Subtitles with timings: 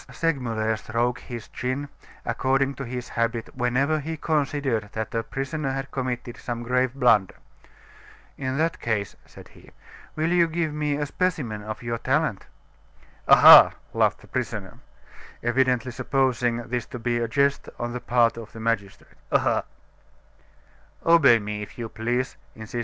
[0.09, 1.87] Segmuller stroked his chin,
[2.25, 7.35] according to his habit whenever he considered that a prisoner had committed some grave blunder.
[8.35, 9.69] "In that case," said he,
[10.15, 12.47] "will you give me a specimen of your talent?"
[13.27, 14.79] "Ah, ha!" laughed the prisoner,
[15.43, 19.11] evidently supposing this to be a jest on the part of the magistrate.
[19.31, 19.63] "Ah,
[21.07, 22.79] ha!"